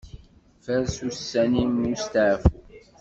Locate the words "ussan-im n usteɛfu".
1.07-2.55